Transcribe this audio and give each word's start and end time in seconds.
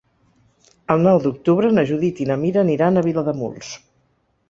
El 0.93 1.03
nou 1.09 1.19
d'octubre 1.27 1.71
na 1.75 1.85
Judit 1.91 2.25
i 2.25 2.29
na 2.33 2.41
Mira 2.47 2.63
aniran 2.65 2.99
a 3.03 3.07
Vilademuls. 3.13 3.75